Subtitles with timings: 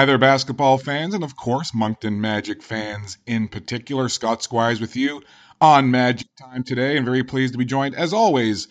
[0.00, 4.08] Hi there, basketball fans, and of course, Moncton Magic fans in particular.
[4.08, 5.20] Scott Squires with you
[5.60, 8.68] on Magic Time today, and very pleased to be joined, as always,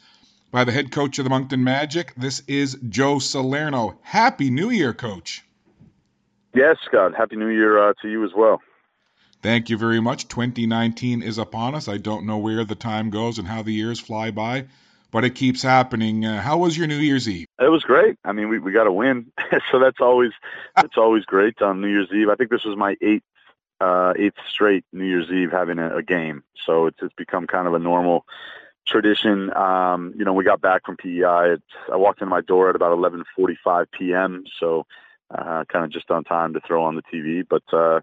[0.50, 2.16] by the head coach of the Moncton Magic.
[2.18, 4.00] This is Joe Salerno.
[4.02, 5.46] Happy New Year, Coach.
[6.56, 7.14] Yes, Scott.
[7.16, 8.60] Happy New Year uh, to you as well.
[9.44, 10.30] Thank you very much.
[10.30, 11.88] 2019 is upon us.
[11.88, 14.66] I don't know where the time goes and how the years fly by,
[15.12, 16.26] but it keeps happening.
[16.26, 17.48] Uh, how was your New Year's Eve?
[17.60, 18.18] It was great.
[18.24, 19.32] I mean, we we got a win,
[19.72, 20.32] so that's always
[20.76, 22.30] that's always great on New Year's Eve.
[22.30, 23.24] I think this was my eighth
[23.82, 27.68] uh, eighth straight New Year's Eve having a, a game, so it's it's become kind
[27.68, 28.26] of a normal
[28.88, 29.56] tradition.
[29.56, 31.54] Um, you know, we got back from PEI.
[31.54, 34.44] It, I walked into my door at about 11:45 p.m.
[34.60, 34.86] So
[35.32, 37.44] uh, kind of just on time to throw on the TV.
[37.48, 38.02] But uh,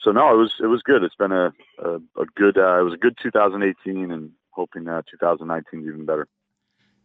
[0.00, 1.02] so no, it was it was good.
[1.02, 5.02] It's been a a, a good uh, it was a good 2018, and hoping uh,
[5.10, 6.28] 2019 is even better.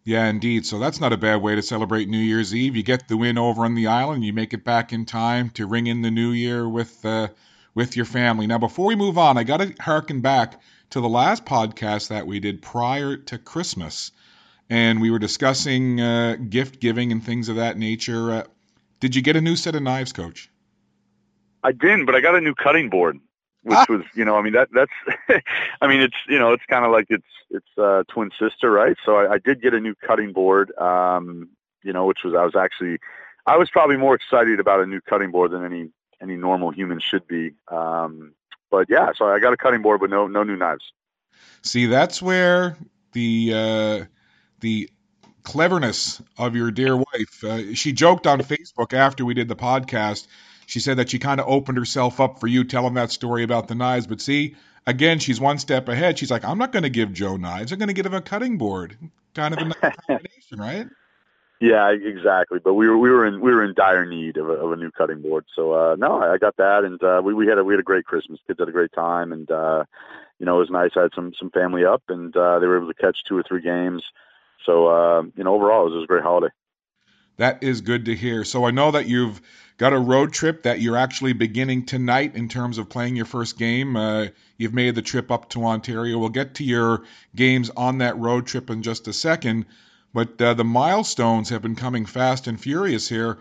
[0.08, 0.66] Yeah, indeed.
[0.66, 2.78] So that's not a bad way to celebrate New Year's Eve.
[2.78, 5.68] You get the win over on the island, you make it back in time to
[5.68, 7.28] ring in the new year with uh,
[7.76, 8.48] with your family.
[8.48, 12.26] Now, before we move on, I got to harken back to the last podcast that
[12.26, 14.14] we did prior to Christmas,
[14.70, 18.32] and we were discussing uh, gift giving and things of that nature.
[18.32, 18.44] Uh,
[19.02, 20.50] did you get a new set of knives, Coach?
[21.62, 23.20] I didn't, but I got a new cutting board,
[23.64, 23.86] which ah.
[23.90, 24.92] was, you know, I mean that that's,
[25.82, 28.98] I mean it's, you know, it's kind of like it's it's uh, twin sister, right?
[29.06, 31.50] So I, I did get a new cutting board, um,
[31.84, 33.00] you know, which was I was actually,
[33.46, 35.90] I was probably more excited about a new cutting board than any
[36.22, 37.52] any normal human should be.
[37.70, 38.34] Um,
[38.70, 40.92] but yeah, so I got a cutting board, but no no new knives.
[41.62, 42.78] See, that's where
[43.14, 44.06] the uh,
[44.60, 44.90] the
[45.44, 47.44] cleverness of your dear wife.
[47.44, 50.28] Uh, she joked on Facebook after we did the podcast.
[50.68, 53.68] She said that she kind of opened herself up for you telling that story about
[53.68, 54.06] the knives.
[54.06, 54.56] But see,
[54.86, 56.20] again, she's one step ahead.
[56.20, 57.72] She's like, I'm not going to give Joe knives.
[57.72, 58.96] I'm going to give him a cutting board.
[59.34, 60.88] Kind of a nice combination, right?
[61.60, 62.60] Yeah, exactly.
[62.60, 64.76] But we were we were in we were in dire need of a, of a
[64.76, 65.46] new cutting board.
[65.56, 67.84] So uh, no, I got that, and uh, we we had a we had a
[67.84, 68.40] great Christmas.
[68.46, 69.86] Kids had a great time, and uh,
[70.38, 70.92] you know it was nice.
[70.96, 73.42] I had some some family up, and uh, they were able to catch two or
[73.42, 74.04] three games.
[74.68, 76.54] So, uh, you know, overall, it was a great holiday.
[77.38, 78.44] That is good to hear.
[78.44, 79.42] So I know that you've
[79.78, 83.58] got a road trip that you're actually beginning tonight in terms of playing your first
[83.58, 83.96] game.
[83.96, 84.28] Uh,
[84.58, 86.18] you've made the trip up to Ontario.
[86.18, 87.04] We'll get to your
[87.36, 89.66] games on that road trip in just a second.
[90.14, 93.38] But uh, the milestones have been coming fast and furious here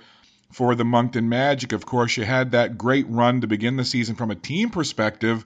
[0.52, 1.72] for the Moncton Magic.
[1.72, 5.44] Of course, you had that great run to begin the season from a team perspective,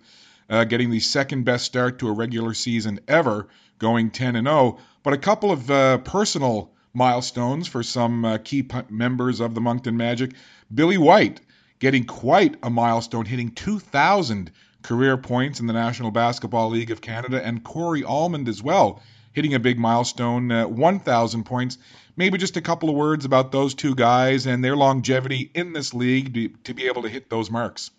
[0.48, 3.46] uh, getting the second best start to a regular season ever,
[3.78, 8.62] going 10 and 0 but a couple of uh, personal milestones for some uh, key
[8.62, 10.32] p- members of the Moncton Magic.
[10.72, 11.40] Billy White
[11.78, 14.50] getting quite a milestone, hitting 2,000
[14.82, 19.02] career points in the National Basketball League of Canada, and Corey Allmond as well,
[19.32, 21.78] hitting a big milestone, uh, 1,000 points.
[22.16, 25.94] Maybe just a couple of words about those two guys and their longevity in this
[25.94, 27.90] league to, to be able to hit those marks.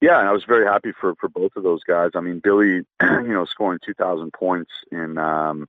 [0.00, 2.12] Yeah, and I was very happy for for both of those guys.
[2.14, 5.68] I mean, Billy, you know, scoring 2,000 points in um,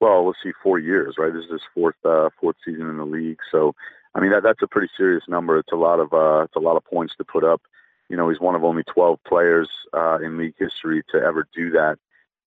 [0.00, 1.32] well, let's see, four years, right?
[1.32, 3.38] This is his fourth uh, fourth season in the league.
[3.52, 3.74] So,
[4.14, 5.58] I mean, that that's a pretty serious number.
[5.58, 7.62] It's a lot of uh, it's a lot of points to put up.
[8.08, 11.70] You know, he's one of only 12 players uh, in league history to ever do
[11.70, 11.98] that.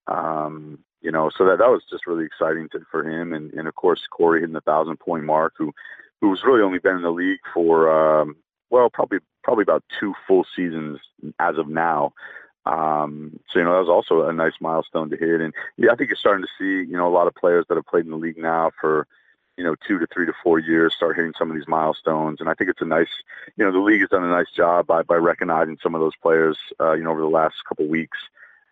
[0.08, 3.68] Um, you know, so that that was just really exciting to, for him, and and
[3.68, 5.72] of course Corey hitting the thousand point mark, who
[6.22, 8.36] who's really only been in the league for um,
[8.69, 11.00] well, probably probably about two full seasons
[11.40, 12.13] as of now.
[12.66, 15.96] Um, so you know that was also a nice milestone to hit, and yeah, I
[15.96, 18.12] think you're starting to see you know a lot of players that have played in
[18.12, 19.06] the league now for
[19.57, 22.50] you know two to three to four years start hitting some of these milestones, and
[22.50, 23.09] I think it's a nice
[23.57, 26.16] you know the league has done a nice job by by recognizing some of those
[26.22, 28.18] players uh, you know over the last couple weeks.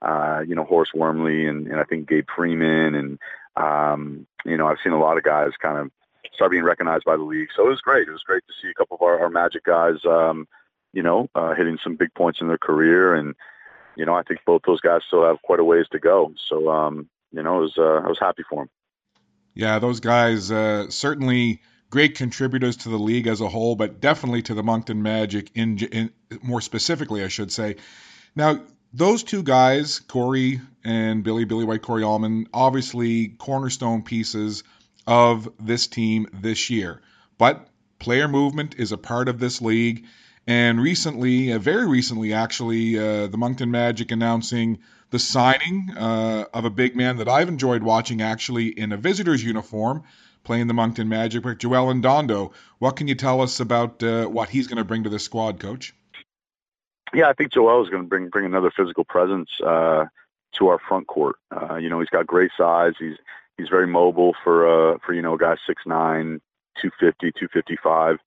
[0.01, 3.19] Uh, you know Horace Wormley and, and I think Gabe Freeman and
[3.55, 5.91] um, you know I've seen a lot of guys kind of
[6.33, 7.49] start being recognized by the league.
[7.55, 8.07] So it was great.
[8.07, 10.47] It was great to see a couple of our, our Magic guys, um,
[10.93, 13.13] you know, uh, hitting some big points in their career.
[13.13, 13.35] And,
[13.95, 16.33] you know, I think both those guys still have quite a ways to go.
[16.49, 18.69] So, um, you know, was, uh, I was happy for them.
[19.53, 24.41] Yeah, those guys uh, certainly great contributors to the league as a whole, but definitely
[24.43, 26.11] to the Moncton Magic in, in
[26.41, 27.75] more specifically, I should say.
[28.35, 28.61] Now,
[28.93, 34.63] those two guys, Corey and Billy, Billy White, Corey Allmond, obviously cornerstone pieces
[35.05, 37.01] of this team this year.
[37.37, 37.67] But
[37.99, 40.05] player movement is a part of this league.
[40.47, 44.79] And recently, uh, very recently actually, uh, the Moncton Magic announcing
[45.11, 49.43] the signing uh, of a big man that I've enjoyed watching actually in a visitor's
[49.43, 50.03] uniform
[50.43, 52.53] playing the Moncton Magic, Joel Ndondo.
[52.79, 55.59] What can you tell us about uh, what he's going to bring to the squad,
[55.59, 55.93] Coach?
[57.13, 60.05] Yeah, I think Joel is going to bring bring another physical presence uh,
[60.57, 61.35] to our front court.
[61.51, 62.93] Uh, you know, he's got great size.
[62.97, 63.17] He's
[63.57, 66.41] he's very mobile for uh for you know a guy six nine,
[66.81, 68.17] two fifty, two fifty five.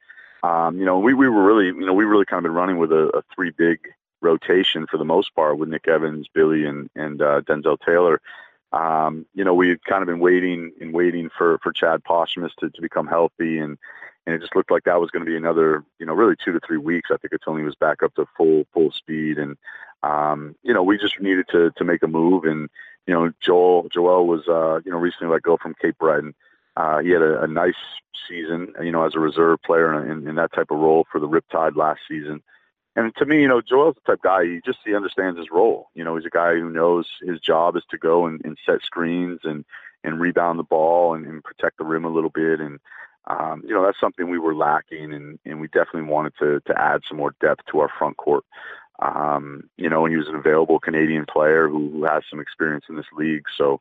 [0.44, 2.76] Um, you know, we, we were really, you know, we really kind of been running
[2.76, 3.78] with a, a three big
[4.20, 8.20] rotation for the most part with Nick Evans, Billy, and and uh, Denzel Taylor.
[8.72, 12.52] Um, you know, we had kind of been waiting and waiting for for Chad Posthumus
[12.58, 13.78] to, to become healthy, and
[14.26, 16.52] and it just looked like that was going to be another, you know, really two
[16.52, 17.10] to three weeks.
[17.10, 19.56] I think until he was back up to full full speed, and
[20.02, 22.68] um, you know, we just needed to to make a move, and
[23.06, 26.34] you know, Joel Joel was uh, you know recently let go from Cape Breton.
[26.76, 27.74] Uh, he had a, a nice
[28.28, 31.28] season, you know, as a reserve player in, in that type of role for the
[31.28, 32.42] Riptide last season.
[32.96, 34.44] And to me, you know, Joel's the type of guy.
[34.44, 35.90] He just he understands his role.
[35.94, 38.82] You know, he's a guy who knows his job is to go and, and set
[38.82, 39.64] screens and
[40.04, 42.60] and rebound the ball and, and protect the rim a little bit.
[42.60, 42.78] And
[43.26, 46.80] um, you know, that's something we were lacking, and and we definitely wanted to to
[46.80, 48.44] add some more depth to our front court.
[49.00, 52.84] Um, you know, and he was an available Canadian player who, who has some experience
[52.88, 53.44] in this league.
[53.58, 53.80] So,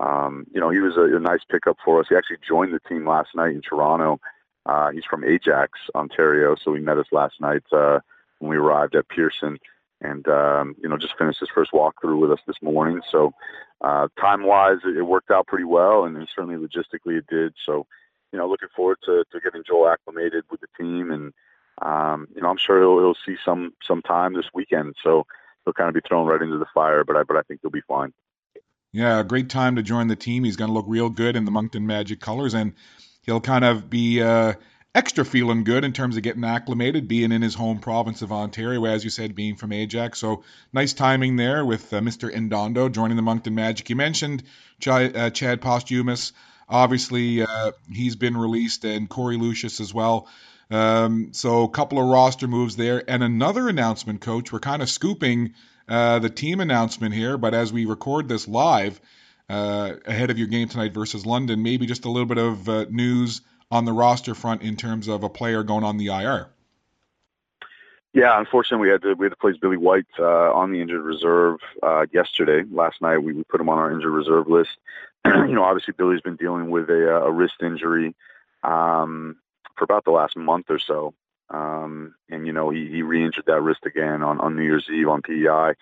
[0.00, 2.06] um, you know, he was a, a nice pickup for us.
[2.08, 4.20] He actually joined the team last night in Toronto.
[4.66, 7.62] Uh, he's from Ajax, Ontario, so he met us last night.
[7.72, 8.00] Uh,
[8.38, 9.58] when we arrived at Pearson,
[10.00, 13.00] and um, you know just finished his first walkthrough with us this morning.
[13.10, 13.32] So
[13.80, 17.54] uh, time wise, it, it worked out pretty well, and, and certainly logistically it did.
[17.64, 17.86] So
[18.32, 21.32] you know, looking forward to, to getting Joel acclimated with the team, and
[21.82, 24.96] um, you know, I'm sure he'll, he'll see some some time this weekend.
[25.02, 25.24] So
[25.64, 27.70] he'll kind of be thrown right into the fire, but I but I think he'll
[27.70, 28.12] be fine.
[28.94, 30.44] Yeah, great time to join the team.
[30.44, 32.74] He's going to look real good in the Moncton Magic colors, and
[33.22, 34.52] he'll kind of be uh,
[34.94, 38.84] extra feeling good in terms of getting acclimated, being in his home province of Ontario,
[38.84, 40.20] as you said, being from Ajax.
[40.20, 42.32] So nice timing there with uh, Mr.
[42.32, 43.90] Ndondo joining the Moncton Magic.
[43.90, 44.44] You mentioned
[44.78, 46.32] Ch- uh, Chad Posthumus.
[46.68, 50.28] Obviously, uh, he's been released, and Corey Lucius as well.
[50.70, 54.52] Um, so a couple of roster moves there, and another announcement, Coach.
[54.52, 55.54] We're kind of scooping
[55.88, 59.00] uh, the team announcement here, but as we record this live
[59.48, 62.86] uh, ahead of your game tonight versus London, maybe just a little bit of uh,
[62.90, 66.48] news on the roster front in terms of a player going on the IR?
[68.14, 71.02] Yeah, unfortunately, we had to we had to place Billy White uh, on the injured
[71.02, 72.62] reserve uh, yesterday.
[72.70, 74.70] Last night, we, we put him on our injured reserve list.
[75.26, 78.14] you know, obviously, Billy's been dealing with a, a wrist injury
[78.62, 79.36] um,
[79.76, 81.12] for about the last month or so,
[81.50, 85.08] um, and you know, he, he re-injured that wrist again on, on New Year's Eve
[85.08, 85.74] on PEI.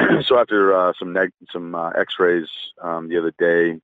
[0.24, 2.48] so after uh, some neg- some uh, X-rays
[2.82, 3.80] um, the other day,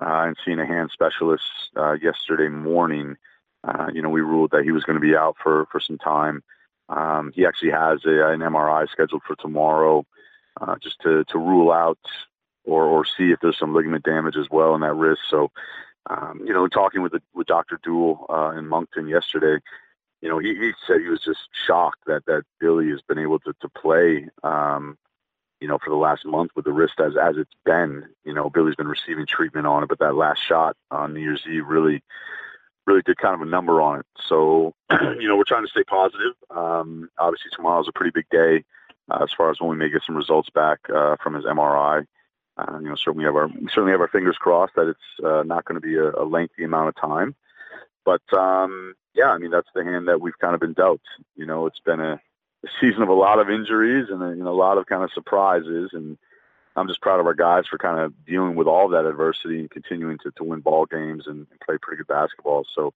[0.00, 1.44] uh, and seeing a hand specialist
[1.76, 3.16] uh, yesterday morning,
[3.64, 5.98] uh, you know, we ruled that he was going to be out for, for some
[5.98, 6.42] time.
[6.88, 10.04] Um, he actually has a, an MRI scheduled for tomorrow
[10.60, 11.98] uh, just to, to rule out
[12.64, 15.22] or, or see if there's some ligament damage as well in that wrist.
[15.30, 15.50] So,
[16.10, 17.80] um, you know, talking with the, with Dr.
[17.82, 19.62] Dool uh, in Moncton yesterday,
[20.24, 23.38] you know, he, he said he was just shocked that, that Billy has been able
[23.40, 24.96] to, to play um,
[25.60, 28.04] you know, for the last month with the wrist as as it's been.
[28.24, 31.44] You know, Billy's been receiving treatment on it, but that last shot on New Year's
[31.50, 32.02] Eve really,
[32.86, 34.06] really did kind of a number on it.
[34.26, 36.34] So, you know, we're trying to stay positive.
[36.50, 38.64] Um, obviously, tomorrow's a pretty big day
[39.10, 42.06] uh, as far as when we may get some results back uh, from his MRI.
[42.56, 45.24] Uh, you know, certainly we have our we certainly have our fingers crossed that it's
[45.24, 47.34] uh, not going to be a, a lengthy amount of time.
[48.04, 51.00] But um, yeah, I mean that's the hand that we've kind of been dealt.
[51.36, 52.20] You know, it's been a
[52.64, 55.12] a season of a lot of injuries and a, know, a lot of kind of
[55.12, 55.90] surprises.
[55.92, 56.18] And
[56.76, 59.70] I'm just proud of our guys for kind of dealing with all that adversity and
[59.70, 62.66] continuing to, to win ball games and, and play pretty good basketball.
[62.74, 62.92] So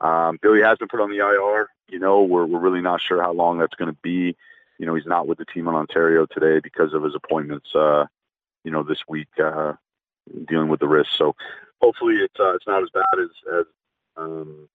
[0.00, 1.68] um, Billy has been put on the IR.
[1.88, 4.36] You know, we're we're really not sure how long that's going to be.
[4.78, 7.74] You know, he's not with the team in Ontario today because of his appointments.
[7.74, 8.06] Uh,
[8.64, 9.74] you know, this week uh,
[10.48, 11.10] dealing with the wrist.
[11.16, 11.36] So
[11.80, 13.30] hopefully it's uh, it's not as bad as
[13.60, 13.64] as
[14.16, 14.68] um,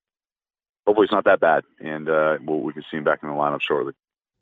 [0.86, 3.36] hopefully it's not that bad, and uh, we'll, we can see him back in the
[3.36, 3.94] lineup shortly.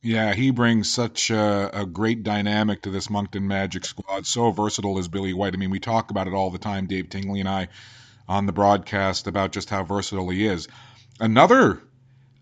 [0.02, 4.26] Yeah, he brings such a, a, great dynamic to this Moncton Magic squad.
[4.26, 5.54] So versatile is Billy White.
[5.54, 7.68] I mean, we talk about it all the time, Dave Tingley and I,
[8.26, 10.70] on the broadcast about just how versatile he is.
[11.20, 11.82] Another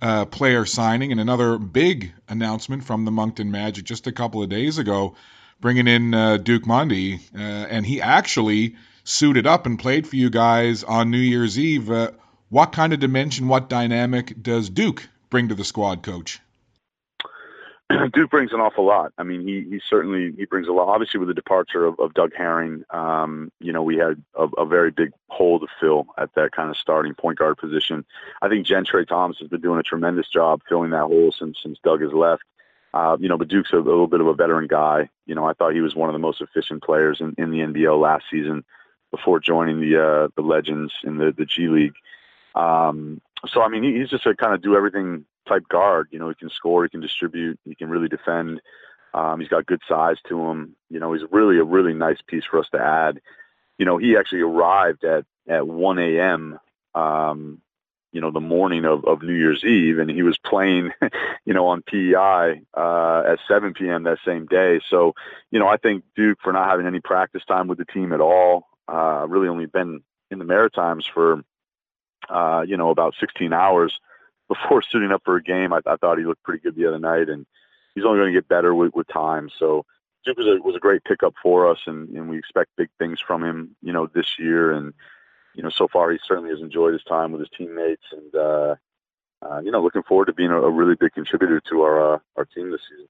[0.04, 4.50] uh, player signing and another big announcement from the Moncton Magic just a couple of
[4.50, 5.16] days ago,
[5.60, 10.30] bringing in uh, Duke Mondy, uh, and he actually suited up and played for you
[10.30, 11.90] guys on New Year's Eve.
[12.50, 16.40] What kind of dimension, what dynamic does Duke bring to the squad, Coach?
[18.14, 19.14] Duke brings an awful lot.
[19.18, 20.88] I mean, he he certainly he brings a lot.
[20.88, 24.66] Obviously, with the departure of, of Doug Herring, um, you know, we had a, a
[24.66, 28.06] very big hole to fill at that kind of starting point guard position.
[28.42, 31.80] I think Gentry Thomas has been doing a tremendous job filling that hole since since
[31.84, 32.44] Doug has left.
[32.94, 35.10] Uh, you know, but Duke's a, a little bit of a veteran guy.
[35.26, 37.60] You know, I thought he was one of the most efficient players in, in the
[37.60, 38.64] NBL last season
[39.12, 41.94] before joining the uh, the Legends in the the G League.
[42.58, 46.08] Um, so I mean, he, he's just a kind of do everything type guard.
[46.12, 48.62] You know, he can score, he can distribute, he can really defend.
[49.14, 50.76] Um, he's got good size to him.
[50.90, 53.22] You know, he's really a really nice piece for us to add.
[53.78, 56.60] You know, he actually arrived at at 1 a.m.
[56.94, 57.62] Um,
[58.12, 60.92] you know, the morning of, of New Year's Eve, and he was playing,
[61.46, 64.04] you know, on PEI uh, at 7 p.m.
[64.04, 64.80] that same day.
[64.90, 65.14] So,
[65.52, 68.22] you know, I think Duke for not having any practice time with the team at
[68.22, 71.44] all, uh, really only been in the Maritimes for,
[72.30, 74.00] uh, you know, about 16 hours
[74.48, 75.74] before suiting up for a game.
[75.74, 77.46] I, I thought he looked pretty good the other night, and
[77.96, 79.50] he's only going to get better with, with time.
[79.58, 79.86] So,
[80.26, 83.20] Duke was a was a great pickup for us, and, and we expect big things
[83.26, 84.74] from him, you know, this year.
[84.74, 84.94] And
[85.56, 88.76] you know, so far he certainly has enjoyed his time with his teammates, and uh,
[89.42, 92.20] uh, you know, looking forward to being a, a really big contributor to our uh,
[92.36, 93.08] our team this season.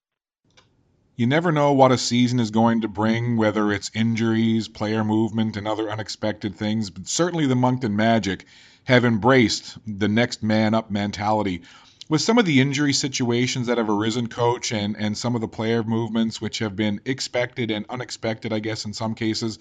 [1.20, 5.58] You never know what a season is going to bring, whether it's injuries, player movement,
[5.58, 6.92] and other unexpected things.
[6.92, 8.46] But certainly the Moncton Magic
[8.84, 11.64] have embraced the next man up mentality
[12.08, 15.48] with some of the injury situations that have arisen, coach, and, and some of the
[15.48, 19.58] player movements which have been expected and unexpected, I guess, in some cases,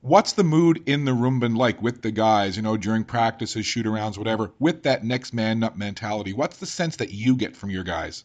[0.00, 3.66] what's the mood in the room been like with the guys, you know, during practices,
[3.66, 6.32] shoot arounds, whatever, with that next man up mentality?
[6.32, 8.24] What's the sense that you get from your guys?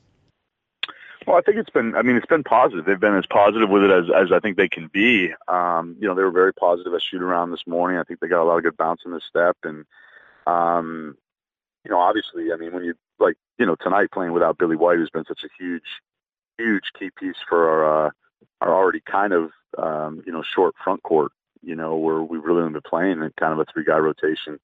[1.30, 1.96] Well, I think it's been.
[1.96, 2.86] I mean, it's been positive.
[2.86, 5.32] They've been as positive with it as as I think they can be.
[5.48, 8.00] Um, you know, they were very positive at shoot around this morning.
[8.00, 9.86] I think they got a lot of good bounce in the step, and
[10.48, 11.16] um,
[11.86, 14.98] you know, obviously, I mean, when you like, you know, tonight playing without Billy White,
[14.98, 15.84] who's been such a huge,
[16.58, 18.10] huge key piece for our uh,
[18.62, 21.32] our already kind of um, you know short front court.
[21.62, 24.60] You know, where we've really been playing in kind of a three guy rotation.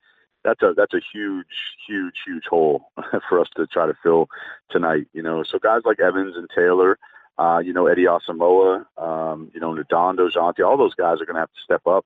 [0.45, 1.47] That's a that's a huge,
[1.87, 2.91] huge, huge hole
[3.29, 4.29] for us to try to fill
[4.69, 5.07] tonight.
[5.13, 6.97] You know, so guys like Evans and Taylor,
[7.37, 11.35] uh, you know, Eddie Asamoah, um, you know, Ndondo, Jonte, all those guys are going
[11.35, 12.05] to have to step up.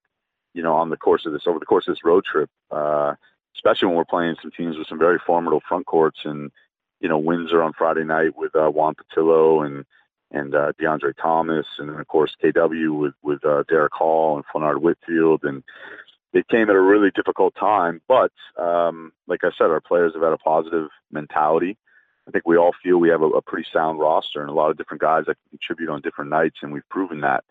[0.54, 2.50] You know, on the course of this over the course of this road trip.
[2.72, 3.14] Uh,
[3.56, 6.52] especially when we're playing some teams with some very formidable front courts and
[7.02, 9.86] you know Windsor on Friday night with uh, Juan Pattillo and
[10.32, 14.46] and uh, DeAndre Thomas and then of course KW with with uh, Derek Hall and
[14.46, 15.64] Flennard Whitfield and
[16.34, 20.24] it came at a really difficult time but um, like I said our players have
[20.24, 21.78] had a positive mentality
[22.28, 24.70] I think we all feel we have a, a pretty sound roster and a lot
[24.70, 27.44] of different guys that contribute on different nights and we've proven that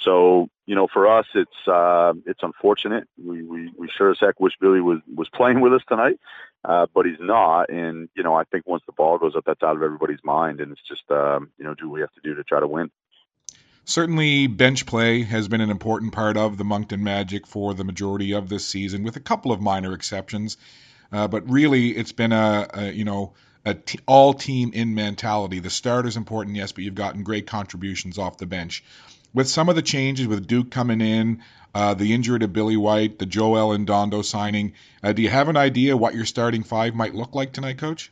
[0.00, 3.08] so you know, for us, it's uh, it's unfortunate.
[3.16, 6.20] We, we we sure as heck wish Billy was was playing with us tonight,
[6.64, 7.70] uh, but he's not.
[7.70, 10.60] And you know, I think once the ball goes up, that's out of everybody's mind,
[10.60, 12.68] and it's just um, you know, do what we have to do to try to
[12.68, 12.90] win.
[13.88, 18.32] Certainly, bench play has been an important part of the Moncton Magic for the majority
[18.32, 20.58] of this season, with a couple of minor exceptions.
[21.10, 23.32] Uh, but really, it's been a, a you know
[23.64, 25.60] a t- all team in mentality.
[25.60, 28.84] The start is important, yes, but you've gotten great contributions off the bench
[29.32, 31.42] with some of the changes with Duke coming in,
[31.74, 35.56] uh, the injury to Billy White, the Joel Ndondo signing, uh, do you have an
[35.56, 38.10] idea what your starting five might look like tonight, Coach?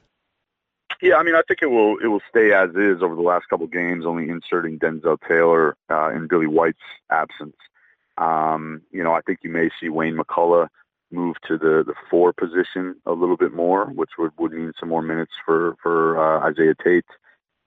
[1.02, 3.48] Yeah, I mean, I think it will it will stay as is over the last
[3.48, 6.78] couple of games, only inserting Denzel Taylor uh, in Billy White's
[7.10, 7.56] absence.
[8.18, 10.68] Um, you know, I think you may see Wayne McCullough
[11.10, 14.88] move to the the four position a little bit more, which would would mean some
[14.88, 17.04] more minutes for for uh, Isaiah Tate.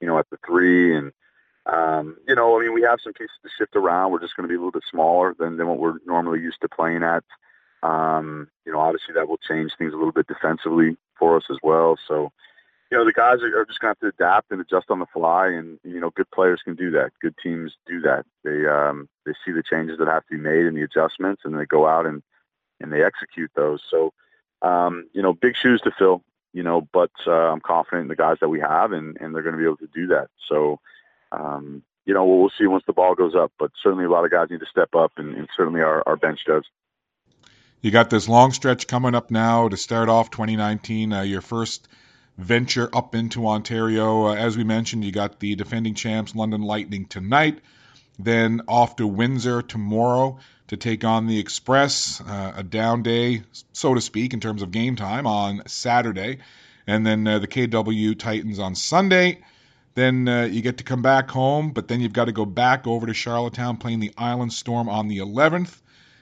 [0.00, 1.12] You know, at the three and
[1.66, 4.10] um, you know, I mean, we have some pieces to shift around.
[4.10, 6.60] We're just going to be a little bit smaller than, than what we're normally used
[6.62, 7.24] to playing at.
[7.82, 11.58] Um, you know, obviously that will change things a little bit defensively for us as
[11.62, 11.96] well.
[12.08, 12.32] So,
[12.90, 15.06] you know, the guys are, just going to have to adapt and adjust on the
[15.06, 15.48] fly.
[15.48, 17.12] And, you know, good players can do that.
[17.22, 18.26] Good teams do that.
[18.42, 21.58] They, um, they see the changes that have to be made and the adjustments and
[21.58, 22.22] they go out and,
[22.80, 23.80] and they execute those.
[23.88, 24.12] So,
[24.62, 28.16] um, you know, big shoes to fill, you know, but, uh, I'm confident in the
[28.16, 30.28] guys that we have and, and they're going to be able to do that.
[30.48, 30.80] So,
[31.30, 33.52] um, you know, we'll, we'll see once the ball goes up.
[33.56, 36.16] But certainly, a lot of guys need to step up, and, and certainly our, our
[36.16, 36.64] bench does.
[37.80, 41.12] You got this long stretch coming up now to start off 2019.
[41.12, 41.86] Uh, your first
[42.40, 44.28] venture up into Ontario.
[44.28, 47.60] Uh, as we mentioned, you got the defending champs London Lightning tonight,
[48.18, 52.20] then off to Windsor tomorrow to take on the Express.
[52.20, 53.42] Uh, a down day,
[53.72, 56.38] so to speak, in terms of game time on Saturday,
[56.86, 59.42] and then uh, the KW Titans on Sunday.
[59.94, 62.86] Then uh, you get to come back home, but then you've got to go back
[62.86, 65.76] over to Charlottetown playing the Island Storm on the 11th.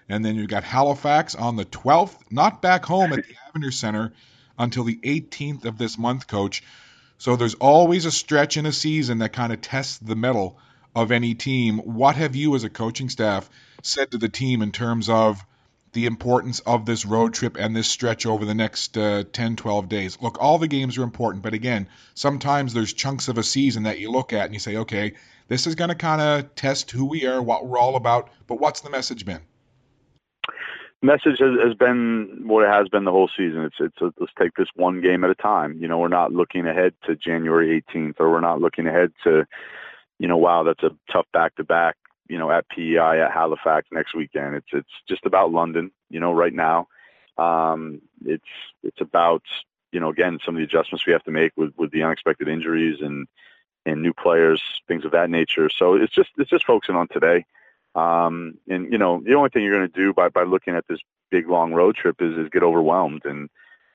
[0.08, 4.14] And then you've got Halifax on the 12th, not back home at the Avenir Center
[4.58, 6.62] until the 18th of this month, coach.
[7.18, 10.58] So there's always a stretch in a season that kind of tests the mettle
[10.94, 11.78] of any team.
[11.78, 13.48] What have you, as a coaching staff,
[13.82, 15.44] said to the team in terms of
[15.92, 19.88] the importance of this road trip and this stretch over the next uh, 10, 12
[19.88, 20.18] days.
[20.20, 23.98] Look, all the games are important, but again, sometimes there's chunks of a season that
[23.98, 25.14] you look at and you say, okay,
[25.48, 28.60] this is going to kind of test who we are, what we're all about, but
[28.60, 29.40] what's the message been?
[31.00, 33.62] Message has, has been what it has been the whole season.
[33.62, 35.78] It's it's a, let's take this one game at a time.
[35.80, 39.46] You know, we're not looking ahead to January 18th, or we're not looking ahead to,
[40.18, 41.96] you know, wow, that's a tough back to back
[42.28, 44.54] you know, at PEI at Halifax next weekend.
[44.54, 46.88] It's it's just about London, you know, right now.
[47.38, 48.44] Um, it's
[48.82, 49.42] it's about
[49.92, 52.48] you know, again, some of the adjustments we have to make with with the unexpected
[52.48, 53.26] injuries and
[53.86, 55.70] and new players, things of that nature.
[55.70, 57.46] So it's just it's just focusing on today.
[57.94, 60.84] Um, and you know, the only thing you're going to do by by looking at
[60.88, 63.48] this big long road trip is is get overwhelmed, and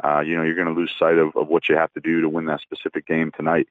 [0.03, 2.21] uh, you know, you're going to lose sight of, of what you have to do
[2.21, 3.67] to win that specific game tonight.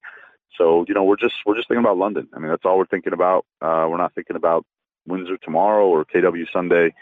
[0.57, 2.29] So you know, we're just we're just thinking about London.
[2.35, 3.47] I mean, that's all we're thinking about.
[3.61, 4.65] Uh, we're not thinking about
[5.07, 6.95] Windsor tomorrow or KW Sunday.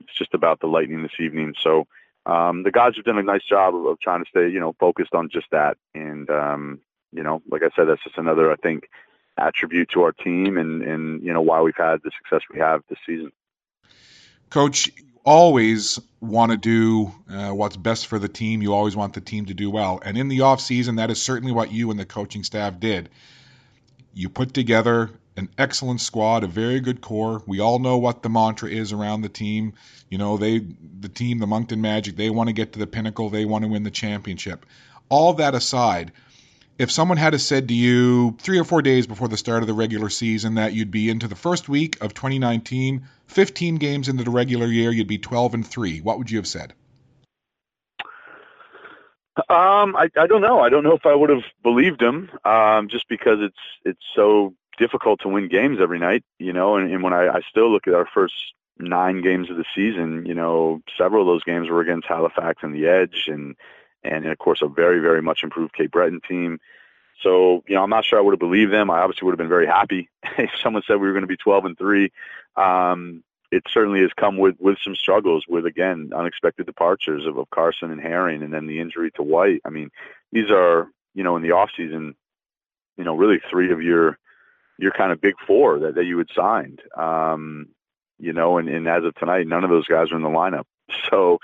[0.00, 1.54] It's just about the Lightning this evening.
[1.62, 1.86] So
[2.26, 4.74] um, the guys have done a nice job of, of, trying to stay, you know,
[4.78, 5.76] focused on just that.
[5.94, 6.80] And um,
[7.12, 8.88] you know, like I said, that's just another, I think,
[9.38, 12.82] attribute to our team and and you know why we've had the success we have
[12.88, 13.32] this season.
[14.50, 18.62] Coach, you always want to do uh, what's best for the team.
[18.62, 20.00] You always want the team to do well.
[20.04, 23.08] And in the off season, that is certainly what you and the coaching staff did.
[24.12, 27.42] You put together an excellent squad, a very good core.
[27.46, 29.72] We all know what the mantra is around the team.
[30.10, 33.30] You know, they the team, the Moncton Magic, they want to get to the pinnacle,
[33.30, 34.66] they want to win the championship.
[35.08, 36.12] All that aside,
[36.78, 39.74] if someone had said to you three or four days before the start of the
[39.74, 44.30] regular season that you'd be into the first week of 2019, 15 games into the
[44.30, 46.74] regular year, you'd be 12 and three, what would you have said?
[49.48, 50.60] Um, I, I don't know.
[50.60, 54.54] I don't know if I would have believed him, um, just because it's it's so
[54.76, 56.76] difficult to win games every night, you know.
[56.76, 58.34] And, and when I, I still look at our first
[58.78, 62.74] nine games of the season, you know, several of those games were against Halifax and
[62.74, 63.26] the Edge,
[64.04, 66.58] and and of course a very very much improved Cape Breton team.
[67.22, 68.90] So you know, I'm not sure I would have believed them.
[68.90, 71.36] I obviously would have been very happy if someone said we were going to be
[71.36, 72.12] 12 and three.
[72.56, 77.50] Um, it certainly has come with with some struggles, with again unexpected departures of, of
[77.50, 79.60] Carson and Herring, and then the injury to White.
[79.64, 79.90] I mean,
[80.32, 82.14] these are you know in the off season,
[82.96, 84.18] you know, really three of your
[84.78, 86.80] your kind of big four that, that you had signed.
[86.96, 87.68] Um,
[88.18, 90.64] you know, and, and as of tonight, none of those guys are in the lineup.
[91.10, 91.38] So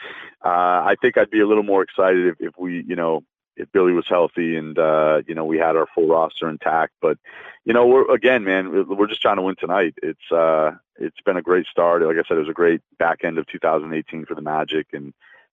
[0.45, 3.23] uh, I think I'd be a little more excited if, if we, you know,
[3.59, 6.95] if Billy was healthy and uh, you know we had our full roster intact.
[7.03, 7.19] But
[7.65, 9.95] you know, we're again, man, we're just trying to win tonight.
[10.03, 12.03] It's uh, it's been a great start.
[12.03, 15.13] Like I said, it was a great back end of 2018 for the Magic, and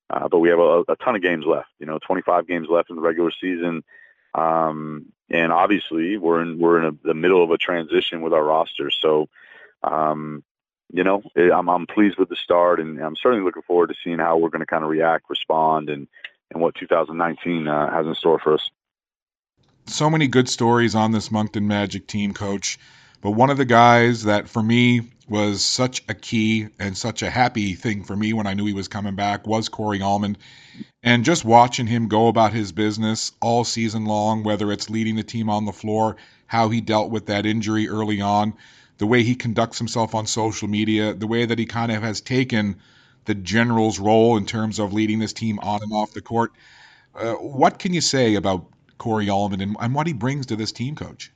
[0.09, 1.69] uh, but we have a, a ton of games left.
[1.79, 3.83] You know, 25 games left in the regular season.
[4.33, 8.43] Um, and obviously we're in we're in a, the middle of a transition with our
[8.43, 8.91] roster.
[8.91, 9.29] So,
[9.81, 10.43] um,
[10.95, 14.19] you know, I'm I'm pleased with the start, and I'm certainly looking forward to seeing
[14.19, 16.07] how we're going to kind of react, respond, and
[16.51, 18.69] and what 2019 uh, has in store for us.
[19.87, 22.79] So many good stories on this Moncton Magic team, Coach.
[23.21, 27.29] But one of the guys that for me was such a key and such a
[27.29, 30.37] happy thing for me when I knew he was coming back was Corey Allmond.
[31.03, 35.23] And just watching him go about his business all season long, whether it's leading the
[35.23, 38.53] team on the floor, how he dealt with that injury early on,
[38.97, 42.21] the way he conducts himself on social media, the way that he kind of has
[42.21, 42.77] taken
[43.25, 46.51] the general's role in terms of leading this team on and off the court.
[47.13, 50.71] Uh, what can you say about Corey Allmond and, and what he brings to this
[50.71, 51.31] team, coach?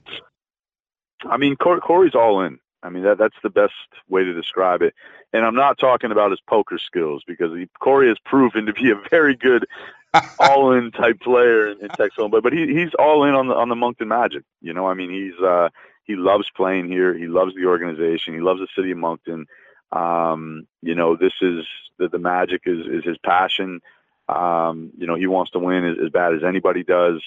[1.29, 2.59] I mean, Corey's all in.
[2.81, 3.73] I mean, that that's the best
[4.07, 4.93] way to describe it.
[5.33, 8.91] And I'm not talking about his poker skills because he, Corey has proven to be
[8.91, 9.65] a very good
[10.39, 13.69] all-in type player in, in Texas, but but he he's all in on the on
[13.69, 14.43] the Moncton Magic.
[14.61, 15.69] You know, I mean, he's uh,
[16.09, 17.13] he loves playing here.
[17.15, 18.33] He loves the organization.
[18.33, 19.45] He loves the city of Moncton.
[19.91, 21.65] Um, you know, this is
[21.99, 23.81] the, the Magic is is his passion.
[24.27, 27.21] Um, you know, he wants to win as, as bad as anybody does.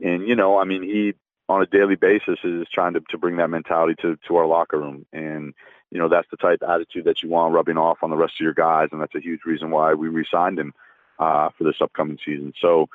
[0.00, 1.14] And you know, I mean, he
[1.48, 4.78] on a daily basis is trying to, to bring that mentality to, to our locker
[4.78, 5.04] room.
[5.12, 5.52] And,
[5.90, 8.34] you know, that's the type of attitude that you want rubbing off on the rest
[8.34, 8.88] of your guys.
[8.92, 10.72] And that's a huge reason why we re-signed him
[11.18, 12.54] uh, for this upcoming season.
[12.60, 12.88] So,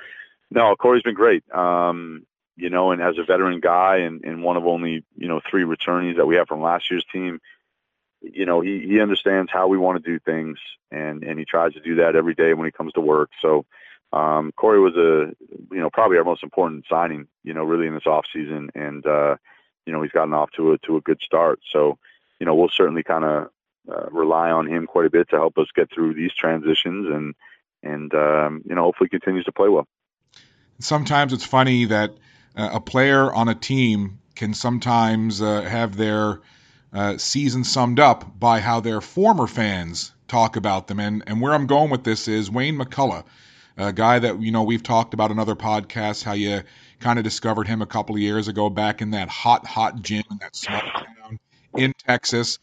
[0.50, 1.44] no, Corey's been great.
[1.54, 2.26] Um,
[2.58, 5.64] you know, and as a veteran guy and, and one of only, you know, three
[5.64, 7.40] returnees that we have from last year's team,
[8.22, 10.58] you know, he, he understands how we want to do things
[10.92, 13.30] and, and he tries to do that every day when he comes to work.
[13.42, 13.66] So,
[14.14, 15.36] um, Corey was a,
[15.72, 19.06] you know, probably our most important signing, you know, really in this off season, and
[19.06, 19.36] uh,
[19.86, 21.60] you know, he's gotten off to a to a good start.
[21.72, 21.98] So,
[22.40, 23.50] you know, we'll certainly kind of
[23.92, 27.36] uh, rely on him quite a bit to help us get through these transitions, and
[27.84, 29.88] and um, you know, hopefully continues to play well.
[30.80, 32.14] Sometimes it's funny that
[32.58, 36.42] a player on a team can sometimes uh, have their
[36.94, 41.54] uh, season summed up by how their former fans talk about them, and and where
[41.54, 43.24] I'm going with this is Wayne McCullough
[43.78, 46.64] a guy that you know we've talked about in other podcasts how you
[47.00, 50.24] kind of discovered him a couple of years ago back in that hot hot gym
[50.32, 51.40] in that small town
[51.76, 52.58] in Texas.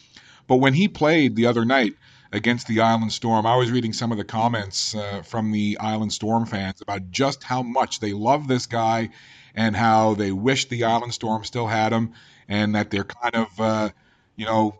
[0.46, 1.94] But when he played the other night
[2.34, 6.12] against the Island Storm, I was reading some of the comments uh, from the Island
[6.12, 9.10] Storm fans about just how much they love this guy
[9.54, 12.12] and how they wish the Island Storm still had him
[12.48, 13.88] and that they're kind of uh,
[14.34, 14.76] you know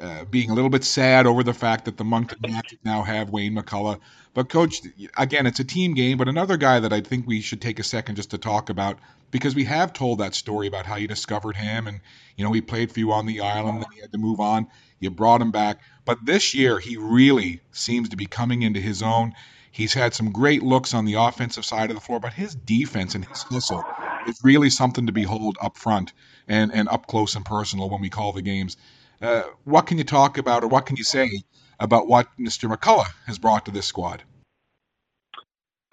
[0.00, 3.30] uh, being a little bit sad over the fact that the Moncton Magic now have
[3.30, 4.00] Wayne McCullough.
[4.34, 4.80] But coach,
[5.16, 6.18] again, it's a team game.
[6.18, 8.98] But another guy that I think we should take a second just to talk about
[9.30, 12.00] because we have told that story about how you discovered him, and
[12.36, 14.68] you know he played for you on the island, then he had to move on.
[15.00, 19.02] You brought him back, but this year he really seems to be coming into his
[19.02, 19.34] own.
[19.70, 23.14] He's had some great looks on the offensive side of the floor, but his defense
[23.14, 23.84] and his hustle
[24.26, 26.12] is really something to behold up front
[26.46, 28.76] and, and up close and personal when we call the games.
[29.20, 31.30] Uh, what can you talk about, or what can you say
[31.78, 32.70] about what Mr.
[32.72, 34.22] McCullough has brought to this squad?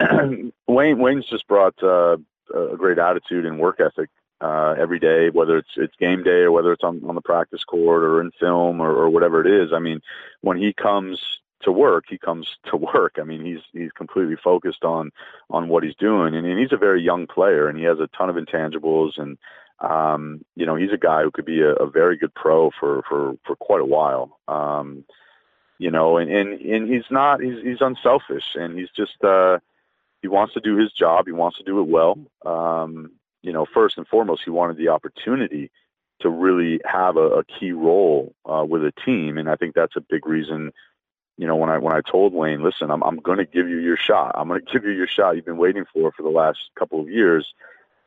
[0.66, 2.16] Wayne Wayne's just brought uh,
[2.54, 6.52] a great attitude and work ethic uh, every day, whether it's it's game day or
[6.52, 9.72] whether it's on, on the practice court or in film or, or whatever it is.
[9.72, 10.00] I mean,
[10.40, 11.20] when he comes
[11.62, 13.16] to work, he comes to work.
[13.20, 15.10] I mean, he's he's completely focused on
[15.50, 18.08] on what he's doing, and, and he's a very young player, and he has a
[18.08, 19.38] ton of intangibles, and
[19.80, 23.02] um, you know, he's a guy who could be a, a very good pro for
[23.08, 24.38] for for quite a while.
[24.48, 25.04] Um,
[25.78, 29.58] you know, and and and he's not he's he's unselfish, and he's just uh,
[30.20, 31.26] he wants to do his job.
[31.26, 32.18] He wants to do it well.
[32.44, 35.70] Um, you know, first and foremost, he wanted the opportunity
[36.20, 39.96] to really have a, a key role uh, with a team, and I think that's
[39.96, 40.72] a big reason
[41.40, 43.78] you know, when I when I told Wayne, listen, I'm I'm going to give you
[43.78, 44.32] your shot.
[44.34, 47.00] I'm going to give you your shot you've been waiting for for the last couple
[47.00, 47.54] of years,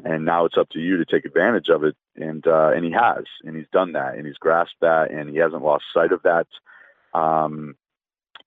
[0.06, 1.96] and now it's up to you to take advantage of it.
[2.16, 5.38] And uh, and he has, and he's done that, and he's grasped that, and he
[5.38, 6.46] hasn't lost sight of that.
[7.16, 7.76] Um,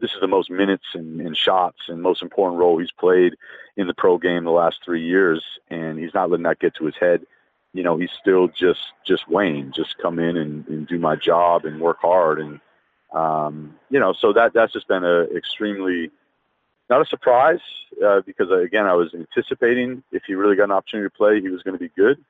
[0.01, 3.35] this is the most minutes and, and shots and most important role he's played
[3.77, 6.85] in the pro game the last three years, and he's not letting that get to
[6.85, 7.23] his head.
[7.73, 11.65] You know, he's still just just Wayne, just come in and, and do my job
[11.65, 12.61] and work hard and
[13.13, 16.11] um, you know, so that that's just been a extremely
[16.91, 17.61] not a surprise
[18.05, 21.41] uh, because uh, again I was anticipating if he really got an opportunity to play,
[21.41, 22.23] he was going to be good.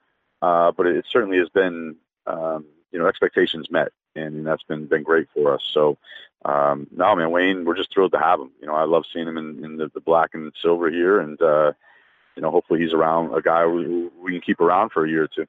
[0.43, 5.03] Uh, but it, certainly has been um, you know expectations met, and, that's been been
[5.03, 5.63] great for us.
[5.73, 5.99] So
[6.45, 8.51] um, no, man, Wayne, we're just thrilled to have him.
[8.61, 11.41] You know, I love seeing him in, in the, the black and silver here, and
[11.43, 11.73] uh,
[12.37, 15.25] you know, hopefully he's around a guy we, we can keep around for a year
[15.25, 15.47] or two.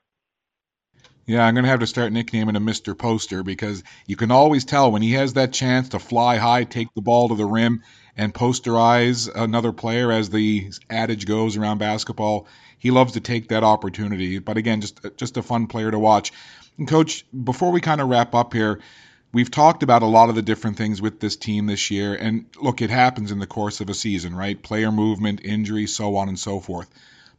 [1.28, 2.98] Yeah, I'm going to have to start nicknaming him Mr.
[2.98, 6.94] Poster because you can always tell when he has that chance to fly high, take
[6.94, 7.84] the ball to the rim,
[8.16, 12.48] and posterize another player, as the adage goes around basketball.
[12.80, 14.40] He loves to take that opportunity.
[14.40, 16.32] But again, just just a fun player to watch.
[16.78, 18.80] And coach, before we kind of wrap up here,
[19.34, 22.16] we've talked about a lot of the different things with this team this year.
[22.16, 24.62] And look, it happens in the course of a season, right?
[24.62, 26.90] Player movement, injury, so on and so forth.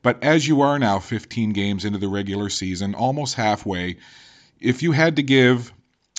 [0.03, 3.97] But as you are now 15 games into the regular season, almost halfway,
[4.61, 5.73] if you had to give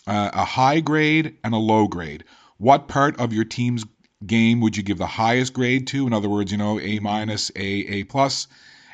[0.06, 2.24] uh, a high grade and a low grade,
[2.58, 3.86] what part of your team's
[4.26, 6.06] game would you give the highest grade to?
[6.08, 8.48] In other words, you know, A minus, A, A plus.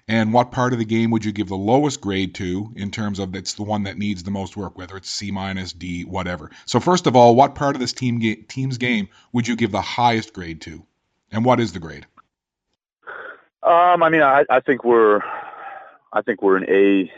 [0.08, 3.18] And what part of the game would you give the lowest grade to in terms
[3.18, 6.52] of it's the one that needs the most work, whether it's C minus, D, whatever.
[6.66, 9.72] So first of all, what part of this team ga- team's game would you give
[9.72, 10.86] the highest grade to?
[11.32, 12.06] And what is the grade?
[13.66, 15.22] Um, I mean, I, I think we're,
[16.14, 17.12] I think we're an A,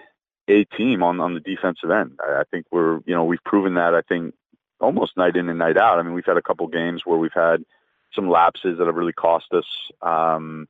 [0.48, 2.18] A team on on the defensive end.
[2.26, 3.94] I, I think we're, you know, we've proven that.
[3.94, 4.34] I think
[4.80, 6.00] almost night in and night out.
[6.00, 7.66] I mean, we've had a couple games where we've had
[8.14, 9.66] some lapses that have really cost us.
[10.02, 10.70] Um,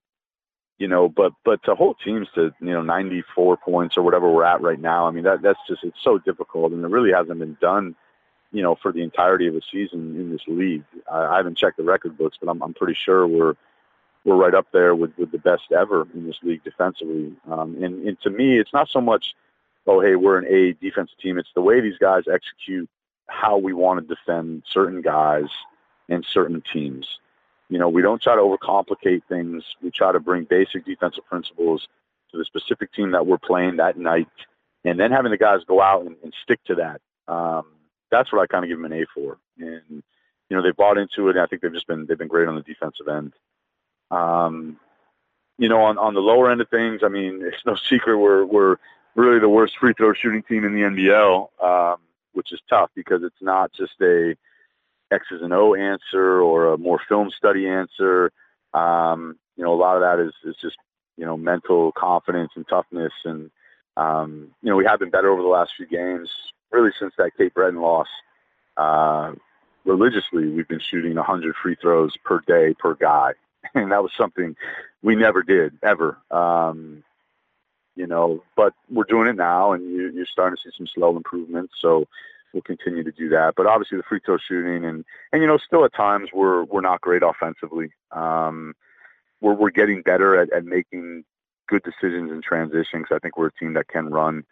[0.80, 4.44] you know, but but to hold teams to you know 94 points or whatever we're
[4.46, 7.40] at right now, I mean that that's just it's so difficult, and it really hasn't
[7.40, 7.96] been done,
[8.52, 10.84] you know, for the entirety of the season in this league.
[11.12, 13.56] I, I haven't checked the record books, but I'm I'm pretty sure we're
[14.26, 17.34] we're right up there with, with the best ever in this league defensively.
[17.50, 19.36] Um, and, and to me, it's not so much,
[19.86, 21.38] oh, hey, we're an A defensive team.
[21.38, 22.90] It's the way these guys execute
[23.28, 25.48] how we want to defend certain guys
[26.10, 27.20] and certain teams.
[27.70, 29.64] You know, we don't try to overcomplicate things.
[29.82, 31.88] We try to bring basic defensive principles
[32.32, 34.28] to the specific team that we're playing that night,
[34.86, 37.02] and then having the guys go out and, and stick to that.
[37.28, 37.66] Um,
[38.10, 39.38] that's what I kind of give them an A for.
[39.60, 40.04] And
[40.50, 41.36] you know, they bought into it.
[41.36, 43.34] And I think they've just been they've been great on the defensive end.
[44.12, 44.78] Um,
[45.58, 48.46] you know, on, on the lower end of things, I mean, it's no secret we're,
[48.46, 48.78] we're
[49.16, 52.00] really the worst free throw shooting team in the NBL, um,
[52.34, 54.36] which is tough because it's not just a
[55.12, 58.32] X's and O answer or a more film study answer.
[58.74, 60.78] Um, you know, a lot of that is, is just,
[61.18, 63.14] you know, mental confidence and toughness.
[63.26, 63.50] And,
[63.96, 66.30] um, you know, we have been better over the last few games,
[66.72, 68.08] really since that Cape Breton loss.
[68.76, 69.34] Uh,
[69.86, 73.34] religiously, we've been shooting 100 free throws per day per guy.
[73.74, 74.56] and that was something
[75.02, 76.18] we never did ever.
[76.32, 77.04] Um,
[77.96, 81.18] you know, but we're doing it now, and you, you're starting to see some slow
[81.18, 81.74] improvements.
[81.82, 82.08] So
[82.54, 83.56] we'll continue to do that.
[83.56, 86.82] But obviously, the free throw shooting, and and you know, still at times we're we're
[86.82, 87.92] not great offensively.
[88.12, 88.76] Um,
[89.42, 91.24] we're we're getting better at, at making
[91.68, 93.08] good decisions in transitions.
[93.12, 94.46] I think we're a team that can run.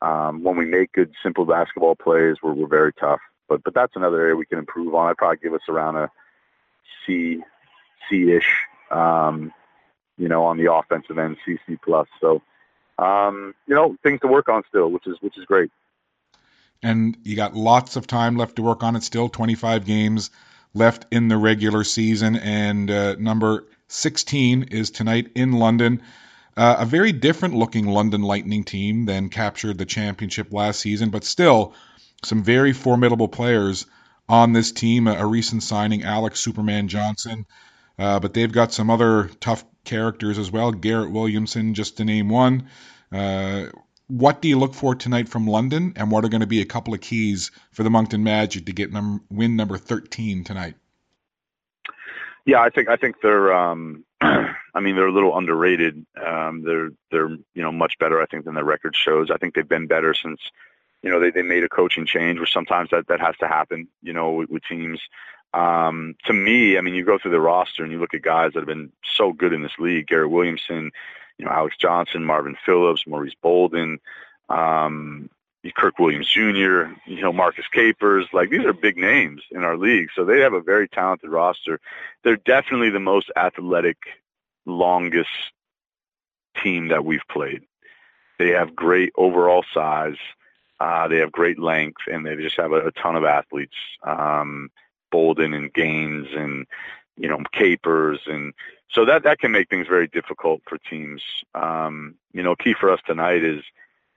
[0.00, 3.20] Um, when we make good, simple basketball plays, we're we're very tough.
[3.48, 5.08] but but that's another area we can improve on.
[5.08, 6.10] I'd probably give us around a
[7.06, 7.42] C,
[8.10, 8.48] C-ish,
[8.90, 9.52] um,
[10.18, 12.08] you know, on the offensive end, C, C plus.
[12.20, 12.42] So,
[12.98, 15.70] um, you know, things to work on still, which is which is great.
[16.82, 19.28] And you got lots of time left to work on it still.
[19.28, 20.30] 25 games
[20.74, 26.02] left in the regular season, and uh, number 16 is tonight in London.
[26.56, 31.24] Uh, a very different looking London Lightning team than captured the championship last season, but
[31.24, 31.74] still
[32.24, 33.86] some very formidable players
[34.28, 35.06] on this team.
[35.06, 37.46] A, a recent signing, Alex Superman Johnson,
[37.98, 40.72] uh, but they've got some other tough characters as well.
[40.72, 42.68] Garrett Williamson, just to name one.
[43.10, 43.66] Uh,
[44.08, 46.66] what do you look for tonight from London, and what are going to be a
[46.66, 50.74] couple of keys for the Moncton Magic to get num- win number 13 tonight?
[52.44, 53.52] Yeah, I think I think they're.
[53.54, 56.04] Um, I mean, they're a little underrated.
[56.20, 59.30] Um, they're they're you know much better, I think, than their record shows.
[59.30, 60.40] I think they've been better since
[61.02, 63.88] you know they they made a coaching change, which sometimes that that has to happen.
[64.02, 65.00] You know, with, with teams.
[65.54, 68.52] Um, to me, I mean, you go through the roster and you look at guys
[68.52, 70.90] that have been so good in this league: Garrett Williamson,
[71.38, 74.00] you know, Alex Johnson, Marvin Phillips, Maurice Bolden.
[74.48, 75.30] Um,
[75.70, 80.08] Kirk Williams Jr., you know, Marcus Capers, like these are big names in our league.
[80.14, 81.78] So they have a very talented roster.
[82.24, 83.98] They're definitely the most athletic,
[84.66, 85.30] longest
[86.60, 87.62] team that we've played.
[88.38, 90.16] They have great overall size.
[90.80, 93.76] Uh, they have great length, and they just have a, a ton of athletes.
[94.02, 94.70] Um,
[95.12, 96.66] Bolden and Gaines and
[97.16, 98.52] you know Capers, and
[98.90, 101.22] so that that can make things very difficult for teams.
[101.54, 103.62] Um, you know, key for us tonight is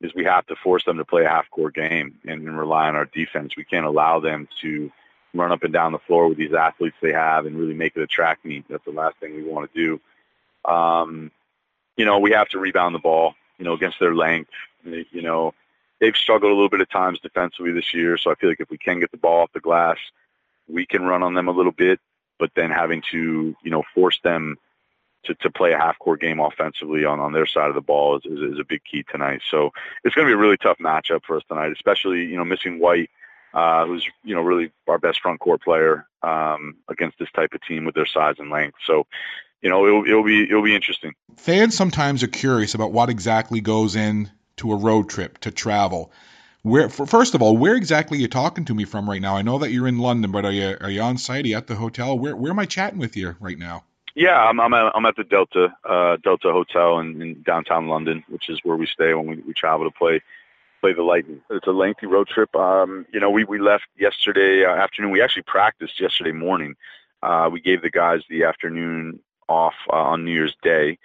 [0.01, 2.95] is we have to force them to play a half court game and, rely on
[2.95, 3.55] our defense.
[3.55, 4.91] We can't allow them to
[5.33, 8.01] run up and down the floor with these athletes they have and really make it
[8.01, 8.65] a track meet.
[8.69, 10.69] That's the last thing we want to do.
[10.69, 11.31] Um,
[11.97, 14.51] you know, we have to rebound the ball, you know, against their length.
[14.83, 15.53] You know,
[15.99, 18.17] they've struggled a little bit at times defensively this year.
[18.17, 19.97] So I feel like if we can get the ball off the glass,
[20.67, 21.99] we can run on them a little bit,
[22.39, 24.57] but then having to, you know, force them
[25.25, 28.17] to, to play a half court game offensively on, on their side of the ball
[28.17, 29.41] is, is, is a big key tonight.
[29.49, 29.71] So
[30.03, 32.79] it's going to be a really tough matchup for us tonight, especially, you know, missing
[32.79, 33.09] White,
[33.53, 37.61] uh, who's, you know, really our best front court player um, against this type of
[37.61, 38.77] team with their size and length.
[38.85, 39.07] So,
[39.61, 41.13] you know, it'll, it'll be it'll be interesting.
[41.37, 46.11] Fans sometimes are curious about what exactly goes in to a road trip to travel.
[46.65, 49.37] Where, first of all, where exactly are you talking to me from right now?
[49.37, 51.45] I know that you're in London, but are you are you on site?
[51.45, 52.17] Are you at the hotel?
[52.17, 53.83] Where where am I chatting with you right now?
[54.15, 58.23] Yeah, I'm I'm at, I'm at the Delta uh, Delta Hotel in, in downtown London,
[58.29, 60.23] which is where we stay when we, we travel to play
[60.81, 61.39] play the Lightning.
[61.51, 62.55] It's a lengthy road trip.
[62.55, 65.11] Um, you know, we we left yesterday uh, afternoon.
[65.11, 66.77] We actually practiced yesterday morning.
[67.21, 70.97] Uh, we gave the guys the afternoon off uh, on New Year's Day.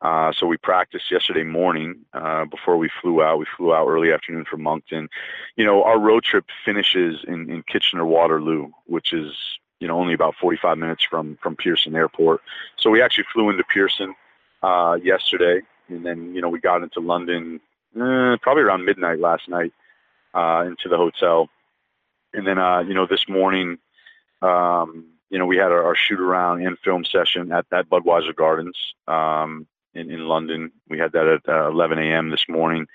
[0.00, 3.38] Uh, so we practiced yesterday morning uh, before we flew out.
[3.38, 5.08] We flew out early afternoon from Moncton.
[5.56, 9.34] You know, our road trip finishes in, in Kitchener Waterloo, which is
[9.80, 12.40] you know, only about 45 minutes from, from Pearson Airport.
[12.76, 14.14] So we actually flew into Pearson,
[14.62, 15.62] uh, yesterday.
[15.88, 17.60] And then, you know, we got into London,
[17.96, 19.72] eh, probably around midnight last night,
[20.34, 21.48] uh, into the hotel.
[22.34, 23.78] And then, uh, you know, this morning,
[24.42, 28.34] um, you know, we had our, our shoot around and film session at, at Budweiser
[28.34, 29.66] Gardens, um,
[29.98, 30.70] in, in London.
[30.88, 32.30] We had that at uh, 11 a.m.
[32.30, 32.86] this morning.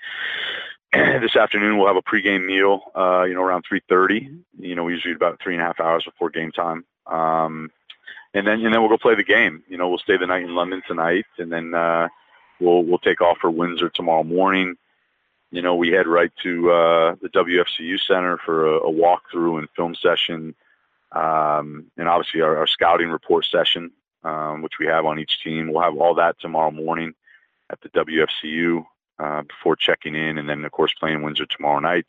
[0.92, 4.42] this afternoon we'll have a pregame meal, uh, you know, around 3:30.
[4.58, 6.84] You know, we usually about three and a half hours before game time.
[7.06, 7.70] Um,
[8.34, 9.62] and then and then we'll go play the game.
[9.68, 12.08] You know, we'll stay the night in London tonight, and then uh,
[12.60, 14.76] we'll we'll take off for Windsor tomorrow morning.
[15.50, 19.68] You know, we head right to uh, the WFCU Center for a, a walkthrough and
[19.76, 20.54] film session,
[21.12, 23.92] um, and obviously our, our scouting report session,
[24.24, 25.72] um, which we have on each team.
[25.72, 27.14] We'll have all that tomorrow morning
[27.70, 28.84] at the WFCU
[29.18, 32.06] uh, before checking in, and then of course playing Windsor tomorrow night.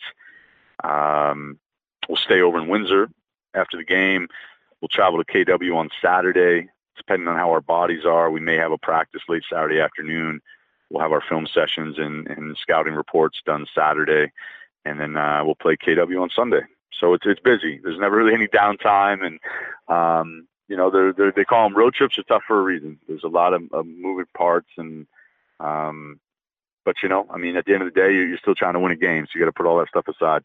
[0.83, 1.59] Um,
[2.07, 3.09] we'll stay over in Windsor
[3.53, 4.27] after the game.
[4.81, 6.69] We'll travel to KW on Saturday.
[6.97, 10.39] Depending on how our bodies are, we may have a practice late Saturday afternoon.
[10.89, 14.31] We'll have our film sessions and, and scouting reports done Saturday,
[14.85, 16.61] and then uh, we'll play KW on Sunday.
[16.99, 17.79] So it's it's busy.
[17.83, 19.39] There's never really any downtime, and
[19.89, 22.17] um, you know they're, they're, they call them road trips.
[22.17, 22.99] Are tough for a reason.
[23.07, 25.07] There's a lot of, of moving parts, and
[25.59, 26.19] um,
[26.83, 28.79] but you know, I mean, at the end of the day, you're still trying to
[28.79, 30.43] win a game, so you got to put all that stuff aside.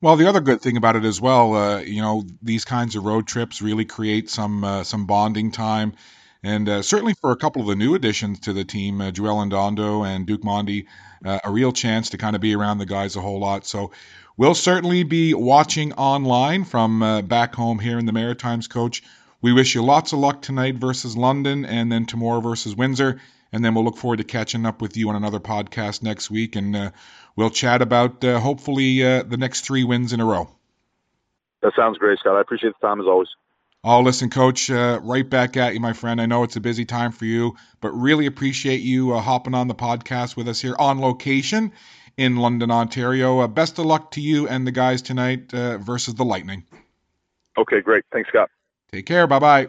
[0.00, 3.04] Well, the other good thing about it as well, uh, you know, these kinds of
[3.04, 5.94] road trips really create some uh, some bonding time,
[6.42, 9.44] and uh, certainly for a couple of the new additions to the team, uh, Joel
[9.44, 10.86] Ndondo and Duke Mondy,
[11.24, 13.66] uh, a real chance to kind of be around the guys a whole lot.
[13.66, 13.90] So
[14.36, 19.02] we'll certainly be watching online from uh, back home here in the Maritimes, Coach.
[19.40, 23.20] We wish you lots of luck tonight versus London, and then tomorrow versus Windsor
[23.52, 26.56] and then we'll look forward to catching up with you on another podcast next week,
[26.56, 26.90] and uh,
[27.36, 30.50] we'll chat about uh, hopefully uh, the next three wins in a row.
[31.62, 32.36] That sounds great, Scott.
[32.36, 33.28] I appreciate the time as always.
[33.84, 36.20] Oh, listen, Coach, uh, right back at you, my friend.
[36.20, 39.68] I know it's a busy time for you, but really appreciate you uh, hopping on
[39.68, 41.72] the podcast with us here on location
[42.16, 43.40] in London, Ontario.
[43.40, 46.64] Uh, best of luck to you and the guys tonight uh, versus the Lightning.
[47.56, 48.04] Okay, great.
[48.12, 48.50] Thanks, Scott.
[48.92, 49.26] Take care.
[49.26, 49.68] Bye bye.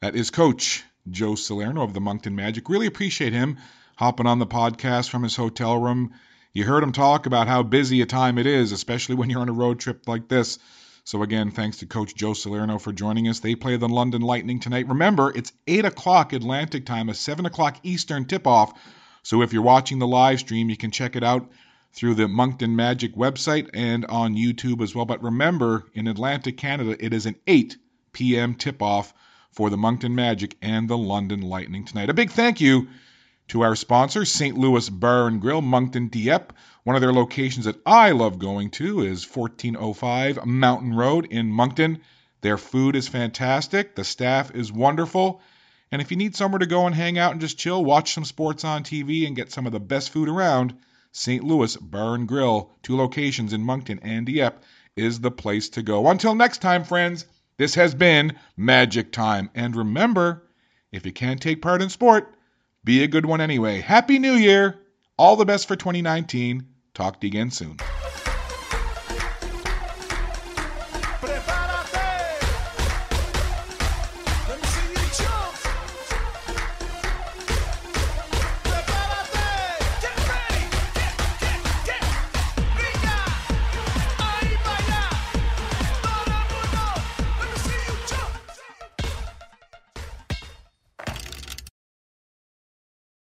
[0.00, 2.68] That is Coach Joe Salerno of the Moncton Magic.
[2.68, 3.58] Really appreciate him
[3.96, 6.14] hopping on the podcast from his hotel room.
[6.54, 9.50] You heard him talk about how busy a time it is, especially when you're on
[9.50, 10.58] a road trip like this.
[11.04, 13.40] So again, thanks to Coach Joe Salerno for joining us.
[13.40, 14.88] They play the London Lightning tonight.
[14.88, 18.72] Remember, it's eight o'clock Atlantic time, a seven o'clock Eastern tip-off.
[19.22, 21.50] So if you're watching the live stream, you can check it out
[21.92, 25.04] through the Moncton Magic website and on YouTube as well.
[25.04, 27.76] But remember, in Atlantic Canada, it is an 8
[28.12, 28.54] p.m.
[28.54, 29.12] tip-off
[29.50, 32.10] for the Moncton Magic and the London Lightning tonight.
[32.10, 32.88] A big thank you
[33.48, 34.56] to our sponsor, St.
[34.56, 36.54] Louis Bar and Grill, Moncton Dieppe.
[36.84, 42.00] One of their locations that I love going to is 1405 Mountain Road in Moncton.
[42.42, 45.42] Their food is fantastic, the staff is wonderful,
[45.92, 48.24] and if you need somewhere to go and hang out and just chill, watch some
[48.24, 50.74] sports on TV, and get some of the best food around,
[51.12, 51.42] St.
[51.42, 54.58] Louis Bar and Grill, two locations in Moncton and Dieppe,
[54.96, 56.08] is the place to go.
[56.08, 59.50] Until next time, friends, this has been Magic Time.
[59.54, 60.48] And remember,
[60.92, 62.34] if you can't take part in sport,
[62.84, 63.80] be a good one anyway.
[63.80, 64.78] Happy New Year!
[65.18, 66.66] All the best for 2019.
[66.94, 67.76] Talk to you again soon.